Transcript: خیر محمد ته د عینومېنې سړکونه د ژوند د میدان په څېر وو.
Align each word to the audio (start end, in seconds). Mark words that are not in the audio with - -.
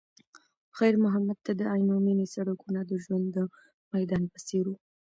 خیر 0.77 0.95
محمد 1.03 1.37
ته 1.45 1.51
د 1.59 1.61
عینومېنې 1.73 2.25
سړکونه 2.35 2.79
د 2.85 2.91
ژوند 3.03 3.25
د 3.35 3.37
میدان 3.93 4.23
په 4.33 4.39
څېر 4.47 4.65
وو. 4.69 4.75